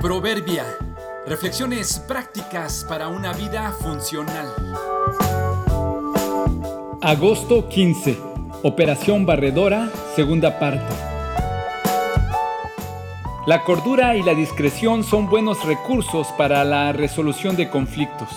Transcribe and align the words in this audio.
Proverbia. 0.00 0.64
Reflexiones 1.26 1.98
prácticas 1.98 2.86
para 2.88 3.08
una 3.08 3.32
vida 3.32 3.72
funcional. 3.72 4.46
Agosto 7.02 7.68
15. 7.68 8.16
Operación 8.62 9.26
Barredora, 9.26 9.90
segunda 10.14 10.60
parte. 10.60 10.94
La 13.48 13.64
cordura 13.64 14.14
y 14.14 14.22
la 14.22 14.34
discreción 14.34 15.02
son 15.02 15.28
buenos 15.28 15.64
recursos 15.66 16.28
para 16.38 16.62
la 16.62 16.92
resolución 16.92 17.56
de 17.56 17.68
conflictos. 17.68 18.28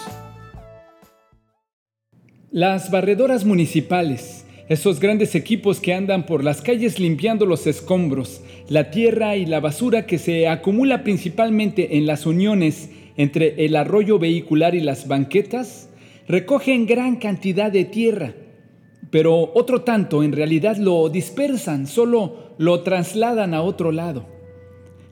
Las 2.49 2.89
barredoras 2.89 3.45
municipales, 3.45 4.47
esos 4.69 4.99
grandes 4.99 5.35
equipos 5.35 5.79
que 5.79 5.93
andan 5.93 6.25
por 6.25 6.43
las 6.43 6.61
calles 6.61 6.99
limpiando 6.99 7.45
los 7.45 7.67
escombros, 7.67 8.41
la 8.69 8.91
tierra 8.91 9.35
y 9.35 9.45
la 9.45 9.59
basura 9.59 10.05
que 10.05 10.17
se 10.17 10.47
acumula 10.47 11.03
principalmente 11.03 11.97
en 11.97 12.05
las 12.05 12.25
uniones 12.25 12.89
entre 13.17 13.65
el 13.65 13.75
arroyo 13.75 14.19
vehicular 14.19 14.75
y 14.75 14.79
las 14.79 15.07
banquetas, 15.07 15.89
recogen 16.27 16.85
gran 16.85 17.17
cantidad 17.17 17.71
de 17.71 17.85
tierra, 17.85 18.33
pero 19.09 19.51
otro 19.53 19.81
tanto 19.81 20.23
en 20.23 20.31
realidad 20.31 20.77
lo 20.77 21.09
dispersan, 21.09 21.87
solo 21.87 22.53
lo 22.57 22.81
trasladan 22.81 23.53
a 23.53 23.61
otro 23.61 23.91
lado. 23.91 24.25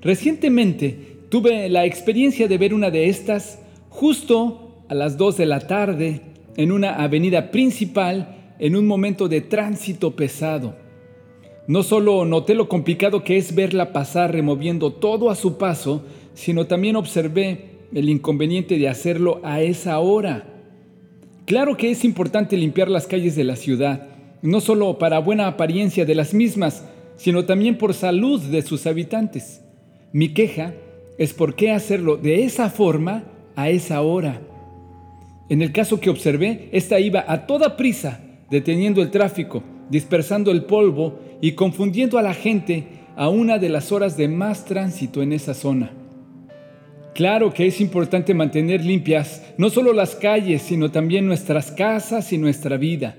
Recientemente 0.01 1.17
tuve 1.29 1.67
la 1.67 1.85
experiencia 1.85 2.47
de 2.47 2.57
ver 2.57 2.73
una 2.73 2.89
de 2.89 3.09
estas 3.09 3.59
justo 3.89 4.83
a 4.87 4.95
las 4.95 5.17
2 5.17 5.37
de 5.37 5.45
la 5.45 5.59
tarde 5.59 6.21
en 6.55 6.71
una 6.71 6.95
avenida 6.95 7.51
principal 7.51 8.38
en 8.59 8.75
un 8.75 8.85
momento 8.85 9.27
de 9.27 9.41
tránsito 9.41 10.15
pesado. 10.15 10.75
No 11.67 11.83
solo 11.83 12.25
noté 12.25 12.55
lo 12.55 12.67
complicado 12.67 13.23
que 13.23 13.37
es 13.37 13.55
verla 13.55 13.93
pasar 13.93 14.33
removiendo 14.33 14.91
todo 14.91 15.29
a 15.29 15.35
su 15.35 15.57
paso, 15.57 16.03
sino 16.33 16.67
también 16.67 16.95
observé 16.95 17.69
el 17.93 18.09
inconveniente 18.09 18.77
de 18.77 18.89
hacerlo 18.89 19.39
a 19.43 19.61
esa 19.61 19.99
hora. 19.99 20.45
Claro 21.45 21.77
que 21.77 21.91
es 21.91 22.03
importante 22.03 22.57
limpiar 22.57 22.89
las 22.89 23.07
calles 23.07 23.35
de 23.35 23.43
la 23.43 23.55
ciudad, 23.55 24.07
no 24.41 24.61
solo 24.61 24.97
para 24.97 25.19
buena 25.19 25.47
apariencia 25.47 26.05
de 26.05 26.15
las 26.15 26.33
mismas, 26.33 26.85
sino 27.17 27.45
también 27.45 27.77
por 27.77 27.93
salud 27.93 28.41
de 28.41 28.61
sus 28.61 28.85
habitantes. 28.85 29.61
Mi 30.11 30.29
queja 30.29 30.73
es 31.17 31.33
por 31.33 31.55
qué 31.55 31.71
hacerlo 31.71 32.17
de 32.17 32.43
esa 32.43 32.69
forma 32.69 33.25
a 33.55 33.69
esa 33.69 34.01
hora. 34.01 34.41
En 35.49 35.61
el 35.61 35.71
caso 35.71 35.99
que 35.99 36.09
observé, 36.09 36.69
esta 36.71 36.99
iba 36.99 37.25
a 37.27 37.45
toda 37.45 37.75
prisa, 37.75 38.21
deteniendo 38.49 39.01
el 39.01 39.11
tráfico, 39.11 39.63
dispersando 39.89 40.51
el 40.51 40.63
polvo 40.63 41.19
y 41.41 41.53
confundiendo 41.53 42.17
a 42.17 42.21
la 42.21 42.33
gente 42.33 42.87
a 43.15 43.29
una 43.29 43.57
de 43.57 43.69
las 43.69 43.91
horas 43.91 44.17
de 44.17 44.27
más 44.27 44.65
tránsito 44.65 45.21
en 45.21 45.33
esa 45.33 45.53
zona. 45.53 45.91
Claro 47.13 47.53
que 47.53 47.67
es 47.67 47.81
importante 47.81 48.33
mantener 48.33 48.83
limpias 48.85 49.43
no 49.57 49.69
solo 49.69 49.91
las 49.91 50.15
calles, 50.15 50.61
sino 50.61 50.89
también 50.89 51.27
nuestras 51.27 51.71
casas 51.71 52.31
y 52.31 52.37
nuestra 52.37 52.77
vida. 52.77 53.17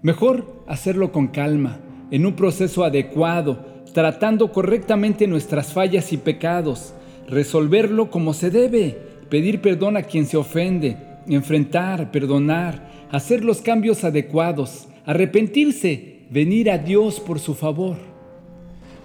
Mejor 0.00 0.64
hacerlo 0.66 1.12
con 1.12 1.28
calma, 1.28 1.80
en 2.10 2.24
un 2.24 2.34
proceso 2.34 2.82
adecuado, 2.82 3.66
tratando 3.92 4.52
correctamente 4.52 5.26
nuestras 5.26 5.72
fallas 5.72 6.12
y 6.12 6.16
pecados, 6.16 6.94
resolverlo 7.28 8.10
como 8.10 8.32
se 8.32 8.50
debe, 8.50 8.96
pedir 9.28 9.60
perdón 9.60 9.96
a 9.96 10.02
quien 10.02 10.24
se 10.26 10.36
ofende, 10.36 10.96
enfrentar, 11.28 12.10
perdonar, 12.10 12.88
hacer 13.10 13.44
los 13.44 13.60
cambios 13.60 14.04
adecuados, 14.04 14.88
arrepentirse, 15.04 16.20
venir 16.30 16.70
a 16.70 16.78
Dios 16.78 17.20
por 17.20 17.38
su 17.38 17.54
favor. 17.54 17.96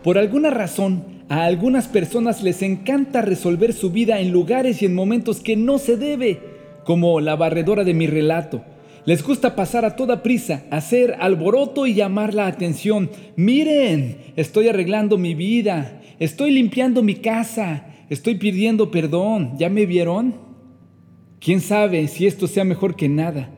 Por 0.03 0.17
alguna 0.17 0.49
razón, 0.49 1.03
a 1.29 1.43
algunas 1.43 1.87
personas 1.87 2.41
les 2.41 2.61
encanta 2.61 3.21
resolver 3.21 3.73
su 3.73 3.91
vida 3.91 4.19
en 4.19 4.31
lugares 4.31 4.81
y 4.81 4.85
en 4.85 4.95
momentos 4.95 5.41
que 5.41 5.57
no 5.57 5.77
se 5.77 5.97
debe, 5.97 6.39
como 6.85 7.19
la 7.19 7.35
barredora 7.35 7.83
de 7.83 7.93
mi 7.93 8.07
relato. 8.07 8.63
Les 9.03 9.23
gusta 9.23 9.55
pasar 9.55 9.83
a 9.85 9.95
toda 9.95 10.23
prisa, 10.23 10.63
hacer 10.69 11.15
alboroto 11.19 11.85
y 11.85 11.93
llamar 11.93 12.33
la 12.33 12.47
atención. 12.47 13.09
Miren, 13.35 14.17
estoy 14.35 14.69
arreglando 14.69 15.17
mi 15.17 15.33
vida, 15.33 16.01
estoy 16.19 16.51
limpiando 16.51 17.03
mi 17.03 17.15
casa, 17.15 17.85
estoy 18.09 18.35
pidiendo 18.35 18.91
perdón. 18.91 19.53
¿Ya 19.57 19.69
me 19.69 19.85
vieron? 19.85 20.46
¿Quién 21.39 21.61
sabe 21.61 22.07
si 22.07 22.25
esto 22.25 22.47
sea 22.47 22.63
mejor 22.63 22.95
que 22.95 23.09
nada? 23.09 23.49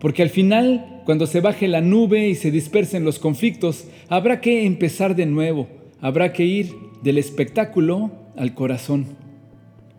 Porque 0.00 0.22
al 0.22 0.28
final, 0.28 1.02
cuando 1.06 1.26
se 1.26 1.40
baje 1.40 1.66
la 1.66 1.80
nube 1.80 2.28
y 2.28 2.34
se 2.34 2.50
dispersen 2.50 3.04
los 3.04 3.18
conflictos, 3.18 3.86
habrá 4.08 4.40
que 4.40 4.66
empezar 4.66 5.16
de 5.16 5.26
nuevo, 5.26 5.68
habrá 6.00 6.32
que 6.32 6.44
ir 6.44 6.74
del 7.02 7.18
espectáculo 7.18 8.10
al 8.36 8.54
corazón. 8.54 9.06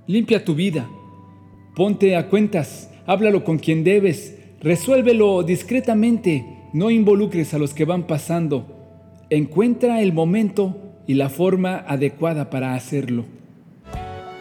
Limpia 0.06 0.46
tu 0.46 0.54
vida, 0.54 0.88
ponte 1.76 2.16
a 2.16 2.30
cuentas, 2.30 2.92
háblalo 3.08 3.44
con 3.44 3.58
quien 3.58 3.84
debes, 3.84 4.38
resuélvelo 4.62 5.42
discretamente, 5.42 6.46
no 6.72 6.92
involucres 6.92 7.54
a 7.54 7.58
los 7.58 7.74
que 7.74 7.86
van 7.86 8.06
pasando. 8.06 8.68
Encuentra 9.30 10.02
el 10.02 10.14
momento 10.14 10.78
y 11.08 11.16
la 11.16 11.30
forma 11.30 11.78
adecuada 11.88 12.52
para 12.52 12.76
hacerlo. 12.76 13.26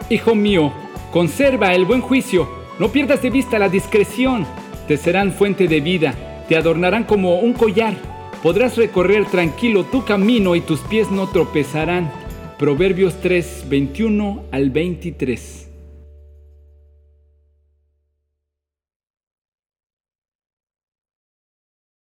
Hijo 0.09 0.35
mío, 0.35 0.71
conserva 1.11 1.73
el 1.73 1.85
buen 1.85 2.01
juicio 2.01 2.62
no 2.79 2.89
pierdas 2.89 3.21
de 3.21 3.29
vista 3.29 3.59
la 3.59 3.69
discreción, 3.69 4.45
te 4.87 4.97
serán 4.97 5.31
fuente 5.31 5.67
de 5.67 5.81
vida, 5.81 6.15
te 6.47 6.55
adornarán 6.55 7.03
como 7.03 7.39
un 7.39 7.53
collar. 7.53 7.95
Podrás 8.41 8.75
recorrer 8.77 9.25
tranquilo 9.25 9.85
tu 9.85 10.03
camino 10.03 10.55
y 10.55 10.61
tus 10.61 10.81
pies 10.81 11.09
no 11.11 11.27
tropezarán. 11.29 12.11
Proverbios 12.59 13.21
3, 13.21 13.65
21 13.69 14.43
al 14.51 14.69
23. 14.69 15.72